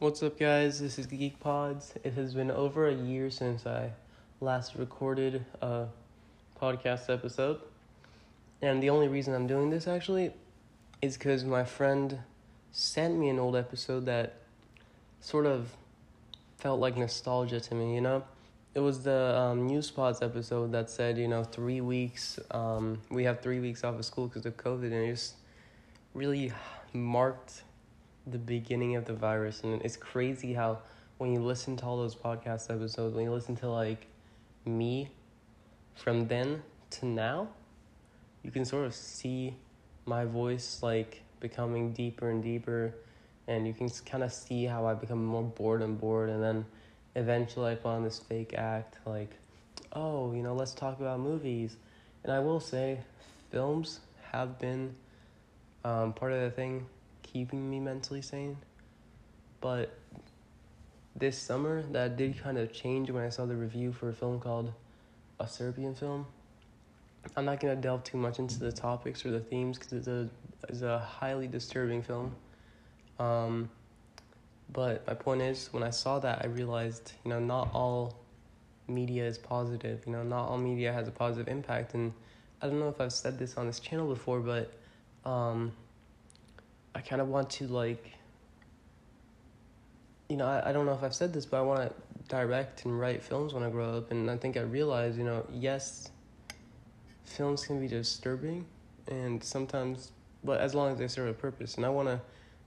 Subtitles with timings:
[0.00, 0.80] What's up, guys?
[0.80, 1.92] This is Geek Pods.
[2.02, 3.90] It has been over a year since I
[4.40, 5.88] last recorded a
[6.58, 7.60] podcast episode.
[8.62, 10.32] And the only reason I'm doing this actually
[11.02, 12.18] is because my friend
[12.72, 14.36] sent me an old episode that
[15.20, 15.68] sort of
[16.56, 18.24] felt like nostalgia to me, you know?
[18.74, 23.24] It was the um, News Pods episode that said, you know, three weeks, um, we
[23.24, 25.34] have three weeks off of school because of COVID, and it just
[26.14, 26.52] really
[26.94, 27.64] marked
[28.30, 30.78] the beginning of the virus and it's crazy how
[31.18, 34.06] when you listen to all those podcast episodes when you listen to like
[34.64, 35.08] me
[35.94, 37.48] from then to now
[38.42, 39.54] you can sort of see
[40.06, 42.94] my voice like becoming deeper and deeper
[43.48, 46.64] and you can kind of see how I become more bored and bored and then
[47.16, 49.30] eventually I put on this fake act like
[49.92, 51.76] oh you know let's talk about movies.
[52.22, 53.00] And I will say
[53.50, 54.00] films
[54.30, 54.94] have been
[55.84, 56.86] um, part of the thing
[57.32, 58.56] keeping me mentally sane.
[59.60, 59.96] But
[61.16, 64.40] this summer, that did kind of change when I saw the review for a film
[64.40, 64.72] called
[65.38, 66.26] A Serbian Film.
[67.36, 70.28] I'm not gonna delve too much into the topics or the themes because it's a
[70.68, 72.34] it's a highly disturbing film.
[73.18, 73.70] Um,
[74.72, 78.20] but my point is, when I saw that, I realized you know not all
[78.88, 80.02] media is positive.
[80.06, 82.12] You know, not all media has a positive impact, and
[82.62, 84.72] I don't know if I've said this on this channel before, but
[85.24, 85.72] um,
[87.00, 88.12] I kind of want to like
[90.28, 91.94] you know, I, I don't know if I've said this, but I want to
[92.28, 94.10] direct and write films when I grow up.
[94.10, 96.10] And I think I realized, you know, yes,
[97.24, 98.66] films can be disturbing
[99.08, 100.12] and sometimes,
[100.44, 101.76] but as long as they serve a purpose.
[101.76, 102.20] And I want to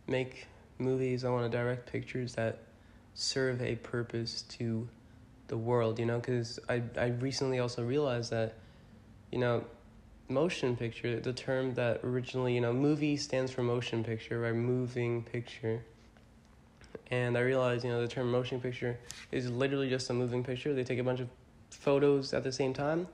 [0.08, 0.48] make
[0.80, 2.58] movies, I want to direct pictures that
[3.14, 4.90] serve a purpose to
[5.48, 8.56] the world, you know, because I, I recently also realized that,
[9.32, 9.64] you know,
[10.30, 14.54] motion picture, the term that originally, you know, movie stands for motion picture, right?
[14.54, 15.84] Moving picture.
[17.12, 18.98] And I realized, you know, the term motion picture
[19.32, 20.74] is literally just a moving picture.
[20.74, 21.30] They take a bunch of
[21.70, 23.08] photos at the same time.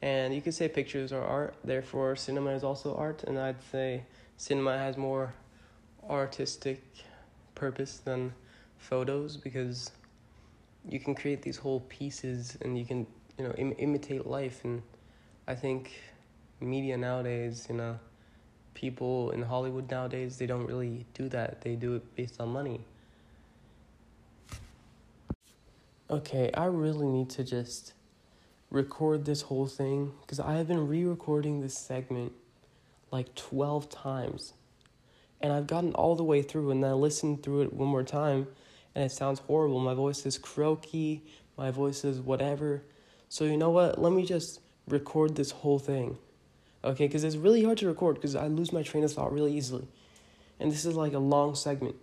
[0.00, 3.22] And you could say pictures are art, therefore, cinema is also art.
[3.24, 4.02] And I'd say
[4.36, 5.34] cinema has more
[6.08, 6.82] artistic
[7.54, 8.32] purpose than
[8.78, 9.92] photos because
[10.88, 13.06] you can create these whole pieces and you can,
[13.38, 14.64] you know, Im- imitate life.
[14.64, 14.82] And
[15.46, 15.92] I think
[16.62, 17.98] media nowadays, you know,
[18.74, 21.60] people in Hollywood nowadays, they don't really do that.
[21.60, 22.80] They do it based on money.
[26.10, 27.94] Okay, I really need to just
[28.70, 32.32] record this whole thing because I have been re recording this segment
[33.10, 34.54] like 12 times.
[35.40, 38.04] And I've gotten all the way through, and then I listened through it one more
[38.04, 38.46] time,
[38.94, 39.80] and it sounds horrible.
[39.80, 41.24] My voice is croaky,
[41.58, 42.82] my voice is whatever.
[43.28, 44.00] So, you know what?
[44.00, 46.18] Let me just record this whole thing
[46.84, 47.06] okay?
[47.06, 49.86] Because it's really hard to record because I lose my train of thought really easily.
[50.60, 51.96] And this is like a long segment.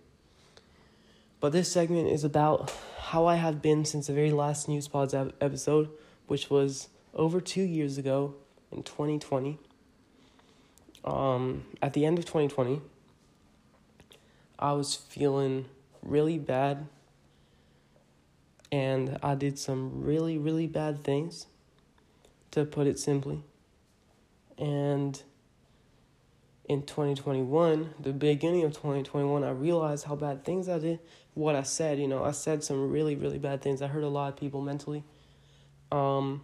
[1.40, 5.14] But this segment is about how I have been since the very last News Pods
[5.14, 5.88] episode,
[6.26, 8.34] which was over two years ago
[8.70, 9.58] in 2020.
[11.02, 12.82] Um, at the end of 2020,
[14.58, 15.64] I was feeling
[16.02, 16.86] really bad.
[18.70, 21.46] And I did some really, really bad things,
[22.52, 23.42] to put it simply.
[24.60, 25.20] And
[26.66, 31.00] in 2021, the beginning of 2021, I realized how bad things I did.
[31.34, 33.80] What I said, you know, I said some really, really bad things.
[33.80, 35.02] I hurt a lot of people mentally.
[35.90, 36.42] Um,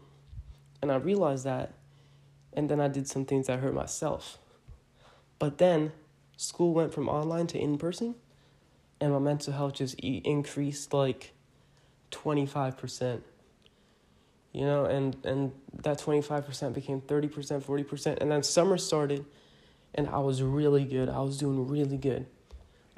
[0.80, 1.74] and I realized that.
[2.54, 4.38] And then I did some things that hurt myself.
[5.38, 5.92] But then
[6.38, 8.14] school went from online to in person,
[8.98, 11.34] and my mental health just increased like
[12.12, 13.20] 25%
[14.56, 15.52] you know, and and
[15.82, 19.26] that 25% became 30%, 40%, and then summer started
[19.96, 21.08] and I was really good.
[21.08, 22.26] I was doing really good.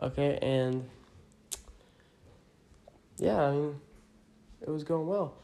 [0.02, 0.38] Okay?
[0.42, 0.88] And
[3.18, 3.80] yeah, I mean,
[4.60, 5.34] it was going well.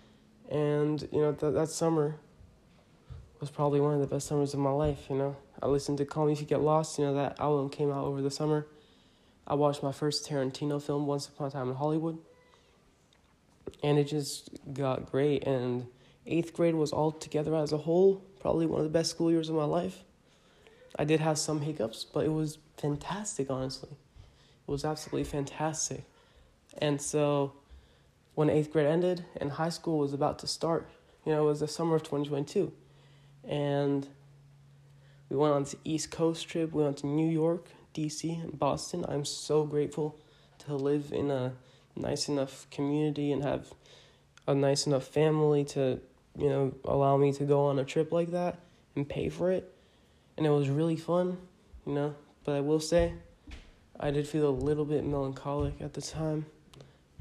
[0.51, 2.17] And, you know, that that summer
[3.41, 5.37] was probably one of the best summers of my life, you know.
[5.63, 8.05] I listened to Call Me If You Get Lost, you know, that album came out
[8.05, 8.67] over the summer.
[9.47, 12.19] I watched my first Tarantino film, Once Upon a Time in Hollywood.
[13.83, 15.87] And it just got great and
[16.26, 19.48] eighth grade was all together as a whole probably one of the best school years
[19.48, 20.04] of my life.
[20.98, 23.88] I did have some hiccups, but it was fantastic, honestly.
[23.91, 26.04] It was absolutely fantastic.
[26.76, 27.54] And so
[28.34, 30.86] when eighth grade ended and high school was about to start,
[31.24, 32.71] you know, it was the summer of 2022.
[33.48, 34.06] And
[35.30, 36.72] we went on the East Coast trip.
[36.74, 39.06] We went to New York, DC, and Boston.
[39.09, 40.18] I'm so grateful
[40.66, 41.54] to live in a
[41.97, 43.72] nice enough community and have
[44.47, 46.00] a nice enough family to
[46.36, 48.59] you know, allow me to go on a trip like that
[48.97, 49.72] and pay for it.
[50.36, 51.39] And it was really fun,
[51.86, 52.15] you know.
[52.45, 53.13] But I will say,
[53.98, 56.47] I did feel a little bit melancholic at the time,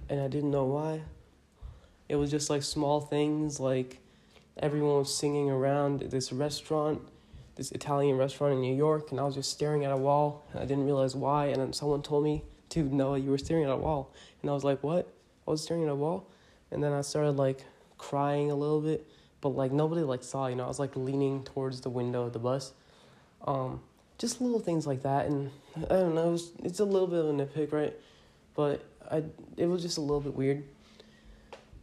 [0.10, 1.02] and I didn't know why.
[2.10, 4.00] It was just like small things, like
[4.58, 7.02] everyone was singing around this restaurant,
[7.56, 10.62] this Italian restaurant in New York, and I was just staring at a wall, and
[10.62, 11.46] I didn't realize why.
[11.48, 14.12] And then someone told me, "Dude, Noah, you were staring at a wall,"
[14.42, 15.08] and I was like, "What?"
[15.48, 16.28] I was staring at a wall,
[16.72, 17.64] and then I started like
[18.10, 19.08] crying a little bit,
[19.42, 20.66] but like nobody like saw, you know.
[20.66, 22.74] I was like leaning towards the window of the bus.
[23.46, 23.82] Um,
[24.18, 26.30] just little things like that, and I don't know.
[26.30, 27.94] It was, it's a little bit of a nitpick, right?
[28.56, 29.24] But I
[29.58, 30.64] it was just a little bit weird.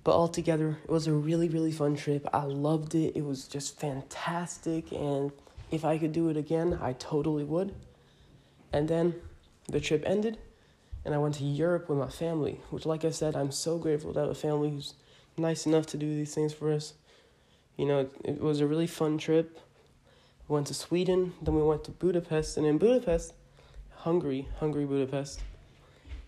[0.05, 2.29] But altogether, it was a really really fun trip.
[2.33, 3.17] I loved it.
[3.17, 5.33] It was just fantastic, and
[5.71, 7.75] if I could do it again, I totally would.
[8.73, 9.15] And then
[9.69, 10.39] the trip ended,
[11.05, 14.13] and I went to Europe with my family, which, like I said, I'm so grateful
[14.15, 14.95] to have a family who's
[15.37, 16.95] nice enough to do these things for us.
[17.77, 19.59] You know, it, it was a really fun trip.
[20.49, 23.35] We went to Sweden, then we went to Budapest, and in Budapest,
[23.91, 25.41] Hungary, Hungary, Budapest.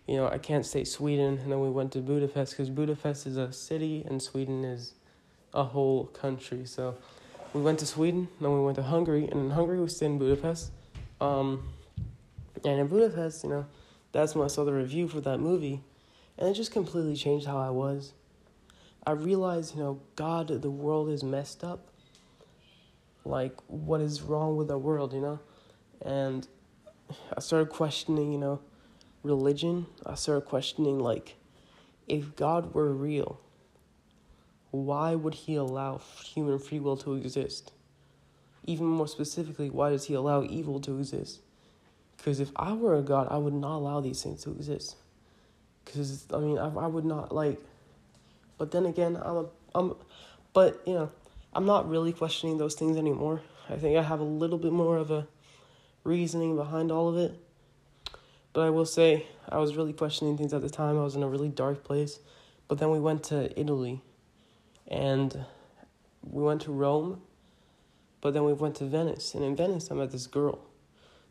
[0.07, 3.37] You know, I can't say Sweden, and then we went to Budapest because Budapest is
[3.37, 4.95] a city and Sweden is
[5.55, 6.65] a whole country.
[6.67, 6.97] So
[7.53, 10.19] we went to Sweden, then we went to Hungary, and in Hungary we stayed in
[10.19, 10.71] Budapest.
[11.21, 11.69] Um,
[12.65, 13.67] and in Budapest, you know,
[14.13, 15.81] that's when I saw the review for that movie,
[16.39, 18.13] and it just completely changed how I was.
[19.05, 21.89] I realized, you know, God, the world is messed up
[23.25, 25.41] like what is wrong with the world, you know?
[26.05, 26.47] And
[27.37, 28.61] I started questioning, you know,
[29.23, 29.87] religion.
[30.05, 31.37] I started questioning like
[32.09, 33.41] if God were real,
[34.71, 37.73] why would he allow human free will to exist?
[38.65, 41.41] Even more specifically, why does he allow evil to exist?
[42.17, 44.97] Because if I were a God, I would not allow these things to exist.
[45.85, 47.61] Because, I mean, I, I would not, like,
[48.63, 49.97] but then again, I'm a, I'm,
[50.53, 51.11] but, you know,
[51.53, 53.43] I'm not really questioning those things anymore.
[53.69, 55.27] I think I have a little bit more of a
[56.05, 57.35] reasoning behind all of it.
[58.53, 60.97] But I will say, I was really questioning things at the time.
[60.97, 62.21] I was in a really dark place.
[62.69, 64.01] But then we went to Italy
[64.87, 65.45] and
[66.23, 67.21] we went to Rome.
[68.21, 69.35] But then we went to Venice.
[69.35, 70.61] And in Venice, I met this girl.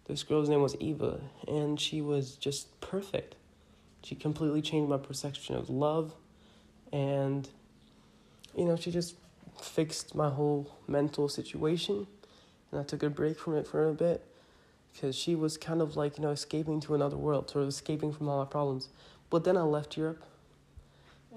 [0.04, 1.22] This girl's name was Eva.
[1.48, 3.36] And she was just perfect.
[4.04, 6.14] She completely changed my perception of love.
[6.92, 7.48] And,
[8.56, 9.16] you know, she just
[9.62, 12.08] fixed my whole mental situation
[12.72, 14.26] and I took a break from it for a bit
[14.94, 18.12] because she was kind of like, you know, escaping to another world, sort of escaping
[18.12, 18.90] from all my problems.
[19.30, 20.24] But then I left Europe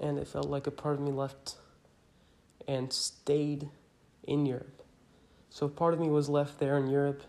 [0.01, 1.55] and it felt like a part of me left
[2.67, 3.69] and stayed
[4.23, 4.83] in Europe.
[5.49, 7.23] So part of me was left there in Europe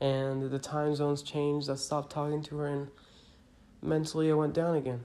[0.00, 1.70] and the time zones changed.
[1.70, 2.88] I stopped talking to her and
[3.80, 5.04] mentally I went down again.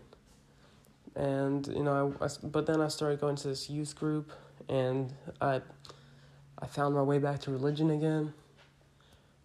[1.19, 4.31] And, you know, I, I but then I started going to this youth group
[4.69, 5.61] and I
[6.57, 8.33] I found my way back to religion again.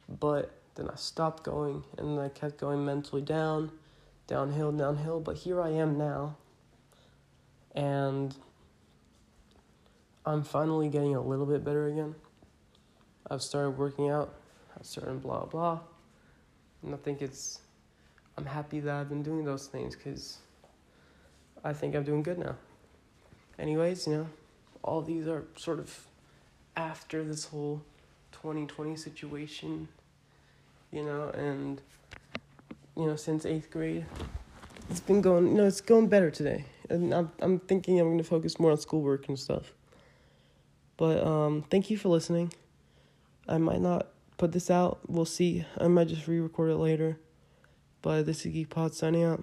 [0.09, 3.73] But then I stopped going and I kept going mentally down,
[4.29, 6.37] downhill, downhill, but here I am now.
[7.75, 8.37] And
[10.25, 12.15] I'm finally getting a little bit better again.
[13.29, 14.33] I've started working out,
[14.79, 15.81] I've started blah blah.
[16.85, 17.63] And I think it's
[18.39, 20.39] I'm happy that I've been doing those things cuz
[21.65, 22.57] I think I'm doing good now.
[23.59, 24.27] Anyways, you know,
[24.83, 26.07] all these are sort of
[26.77, 27.81] after this whole
[28.33, 29.89] 2020 situation,
[30.93, 31.81] you know, and
[32.97, 34.05] you know, since eighth grade,
[34.91, 38.19] it's been going, you know, it's going better today, and I'm I'm thinking I'm going
[38.19, 39.73] to focus more on schoolwork and stuff.
[40.99, 42.53] But um, thank you for listening.
[43.49, 45.01] I might not put this out.
[45.09, 45.65] We'll see.
[45.79, 47.19] I might just re-record it later.
[48.01, 49.43] But this is Geek Pod signing out.